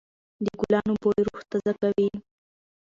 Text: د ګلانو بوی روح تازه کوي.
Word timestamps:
د 0.45 0.47
ګلانو 0.59 0.93
بوی 1.01 1.19
روح 1.27 1.41
تازه 1.51 1.73
کوي. 1.81 2.09